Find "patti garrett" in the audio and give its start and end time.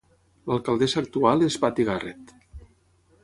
1.65-2.35